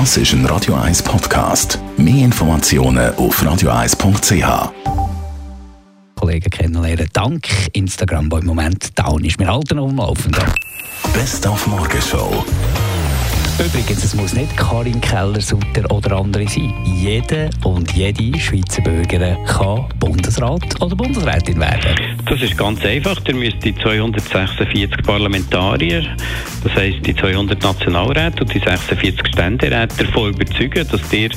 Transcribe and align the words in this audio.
Das 0.00 0.16
ist 0.16 0.32
ein 0.32 0.44
Radio 0.46 0.74
1 0.74 1.04
Podcast. 1.04 1.78
Mehr 1.96 2.24
Informationen 2.24 3.14
auf 3.14 3.40
radio1.ch. 3.40 4.72
Kollegen 6.16 6.50
kennenlernen. 6.50 7.08
Dank 7.12 7.46
Instagram, 7.74 8.28
wo 8.32 8.38
im 8.38 8.46
Moment 8.46 8.98
down 8.98 9.24
ist. 9.24 9.38
Wir 9.38 9.46
halten 9.46 9.78
auf 9.78 9.90
dem 9.90 9.98
Laufenden. 9.98 10.42
Best 11.12 11.46
auf 11.46 11.68
Morgenshow. 11.68 12.44
Übrigens, 13.58 14.02
es 14.02 14.14
muss 14.16 14.32
nicht 14.32 14.56
Karin 14.56 15.00
Keller-Sutter 15.00 15.88
oder 15.88 16.16
andere 16.16 16.46
sein. 16.48 16.74
Jede 16.84 17.50
und 17.62 17.92
jede 17.92 18.36
Schweizer 18.38 18.82
Bürgerin 18.82 19.36
kann 19.46 19.86
Bundesrat 20.00 20.82
oder 20.82 20.96
Bundesrätin 20.96 21.60
werden. 21.60 22.14
Das 22.28 22.42
ist 22.42 22.58
ganz 22.58 22.84
einfach. 22.84 23.16
Ihr 23.28 23.34
müsst 23.36 23.64
die 23.64 23.72
246 23.76 25.02
Parlamentarier, 25.04 26.04
das 26.64 26.74
heisst 26.74 27.06
die 27.06 27.14
200 27.14 27.62
Nationalräte 27.62 28.42
und 28.42 28.52
die 28.52 28.58
46 28.58 29.28
Ständeräte 29.28 30.04
davon 30.04 30.34
überzeugen, 30.34 30.86
dass 30.90 31.12
ihr 31.12 31.30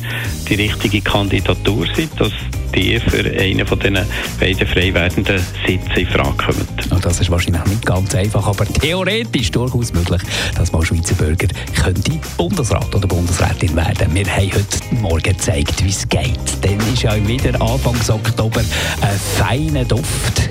die 0.49 0.55
richtige 0.55 1.01
Kandidatur 1.01 1.85
seid, 1.95 2.09
dass 2.17 2.31
die 2.73 2.99
für 2.99 3.25
einen 3.39 3.65
von 3.65 3.79
diesen 3.79 3.99
beiden 4.39 4.67
frei 4.67 4.93
werdenden 4.93 5.39
Sitzen 5.65 5.91
in 5.95 6.07
Frage 6.07 6.37
kommen. 6.37 6.67
Und 6.89 7.05
das 7.05 7.19
ist 7.19 7.31
wahrscheinlich 7.31 7.65
nicht 7.65 7.85
ganz 7.85 8.13
einfach, 8.15 8.47
aber 8.47 8.65
theoretisch 8.65 9.51
durchaus 9.51 9.93
möglich, 9.93 10.21
dass 10.55 10.71
man 10.71 10.85
Schweizer 10.85 11.15
Bürger 11.15 11.47
könnte 11.81 12.06
Bundesrat 12.37 12.93
oder 12.95 13.07
Bundesrätin 13.07 13.75
werden. 13.75 14.13
Wir 14.13 14.25
haben 14.27 14.51
heute 14.53 14.95
Morgen 14.95 15.23
gezeigt, 15.23 15.83
wie 15.83 15.89
es 15.89 16.07
geht. 16.07 16.39
Dann 16.61 16.79
ist 16.93 17.03
ja 17.03 17.15
wieder 17.27 17.59
Anfang 17.61 17.95
Oktober 18.09 18.61
ein 19.01 19.19
feiner 19.37 19.85
Duft 19.85 20.49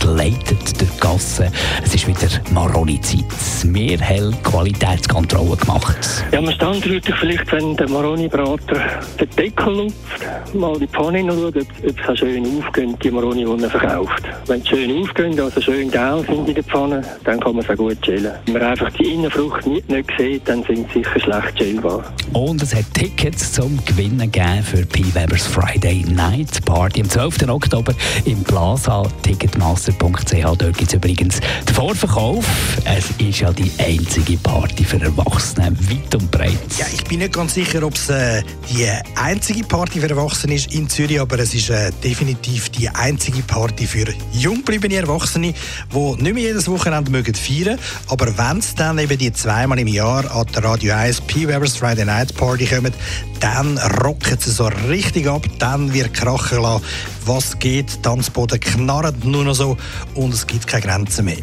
geleitet 0.00 0.75
Gassen. 1.00 1.48
Es 1.82 1.94
ist 1.94 2.06
wieder 2.06 2.28
Maroni-Zeit. 2.52 3.24
Wir 3.64 3.98
haben 4.00 4.42
Qualitätskontrolle 4.42 5.56
gemacht. 5.56 6.24
Ja, 6.32 6.40
man 6.40 6.54
standardlich 6.54 7.02
vielleicht, 7.18 7.50
wenn 7.52 7.76
der 7.76 7.88
Maroni-Brater 7.88 8.80
den 9.20 9.30
Deckel 9.30 9.74
lupft, 9.74 10.54
mal 10.54 10.78
die 10.78 10.86
Pfanne 10.86 11.24
schaut, 11.26 11.56
ob, 11.56 12.10
es 12.10 12.18
schön 12.18 12.58
aufgeht, 12.58 13.02
die 13.02 13.10
Maroni, 13.10 13.44
die 13.44 13.62
er 13.64 13.70
verkauft. 13.70 14.22
Wenn 14.46 14.62
sie 14.62 14.68
schön 14.68 15.02
aufgehen, 15.02 15.40
also 15.40 15.60
schön 15.60 15.90
geil 15.90 16.24
sind 16.26 16.48
in 16.48 16.54
der 16.54 16.64
Pfanne, 16.64 17.02
dann 17.24 17.40
kann 17.40 17.56
man 17.56 17.64
sie 17.64 17.76
gut 17.76 18.00
chillen. 18.02 18.32
Wenn 18.46 18.54
man 18.54 18.62
einfach 18.62 18.90
die 18.92 19.14
Innenfrucht 19.14 19.66
nicht, 19.66 19.88
nicht 19.88 20.10
sieht, 20.18 20.48
dann 20.48 20.62
sind 20.64 20.86
sie 20.92 21.02
sicher 21.02 21.20
schlecht 21.20 21.56
chillbar. 21.56 22.04
Und 22.32 22.62
es 22.62 22.74
hat 22.74 22.84
Tickets 22.94 23.52
zum 23.52 23.78
Gewinnen 23.84 24.30
gegeben 24.30 24.62
für 24.62 24.84
P. 24.86 25.02
Webers 25.14 25.46
Friday 25.46 26.04
Night 26.08 26.64
Party 26.64 27.00
am 27.02 27.08
12. 27.08 27.48
Oktober 27.48 27.92
im 28.24 28.42
Plaza 28.44 29.04
Ticketmaster 29.22 29.92
www.ch. 29.92 30.56
Dort 30.58 30.78
gibt 30.86 31.04
es 31.04 31.10
übrigens 31.10 31.40
den 31.66 31.74
Vorverkauf. 31.74 32.46
Es 32.84 33.06
ist 33.18 33.40
ja 33.40 33.52
die 33.52 33.70
einzige 33.78 34.36
Party 34.36 34.84
für 34.84 35.00
Erwachsene, 35.00 35.76
weit 35.90 36.14
und 36.14 36.30
breit. 36.30 36.58
Ja, 36.78 36.86
ich 36.92 37.02
bin 37.04 37.18
nicht 37.18 37.32
ganz 37.32 37.54
sicher, 37.54 37.82
ob 37.82 37.94
es 37.94 38.08
äh, 38.08 38.42
die 38.70 38.86
einzige 39.16 39.64
Party 39.64 40.00
für 40.00 40.08
Erwachsene 40.08 40.54
ist 40.54 40.72
in 40.72 40.88
Zürich, 40.88 41.20
aber 41.20 41.40
es 41.40 41.54
ist 41.54 41.70
äh, 41.70 41.90
definitiv 42.04 42.68
die 42.68 42.88
einzige 42.88 43.42
Party 43.42 43.86
für 43.86 44.06
junggebliebene 44.32 44.96
Erwachsene, 44.96 45.54
die 45.92 46.22
nicht 46.22 46.34
mehr 46.34 46.42
jedes 46.42 46.68
Wochenende 46.68 47.10
mögen 47.10 47.34
feiern 47.34 47.78
aber 48.08 48.26
wenn 48.38 48.58
es 48.58 48.74
dann 48.74 48.98
eben 48.98 49.18
die 49.18 49.32
zweimal 49.32 49.78
im 49.78 49.88
Jahr 49.88 50.30
an 50.30 50.46
der 50.54 50.62
Radio 50.62 50.94
1 50.94 51.22
P. 51.22 51.48
Webers 51.48 51.76
Friday 51.76 52.04
Night 52.04 52.34
Party 52.36 52.66
kommen, 52.66 52.92
dann 53.40 53.78
rocken 54.04 54.38
sie 54.38 54.50
so 54.50 54.70
richtig 54.88 55.26
ab, 55.26 55.42
dann 55.58 55.92
wird 55.92 56.14
krachen 56.14 56.62
lassen, 56.62 56.84
was 57.26 57.58
geht, 57.58 58.02
Tanzboden 58.02 58.60
knarrt 58.60 59.24
nur 59.24 59.44
noch 59.44 59.54
so 59.54 59.76
und 60.14 60.32
es 60.32 60.46
gibt 60.46 60.66
keine 60.66 60.82
Grenzen 60.82 61.24
mehr. 61.24 61.36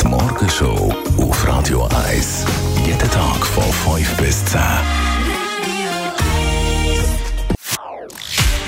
Die 0.00 0.06
Morgenshow 0.06 0.94
auf 1.18 1.46
Radio 1.46 1.88
1. 2.08 2.44
Jeden 2.86 3.10
Tag 3.10 3.46
von 3.46 3.96
5 3.96 4.16
bis 4.16 4.44
10. 4.46 4.60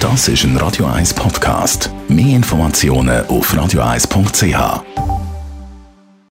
Das 0.00 0.28
ist 0.28 0.44
ein 0.44 0.56
Radio 0.56 0.86
1 0.86 1.14
Podcast. 1.14 1.91
Mehr 2.08 2.36
Informationen 2.36 3.26
auf 3.26 3.53
radio1.ch. 3.53 5.09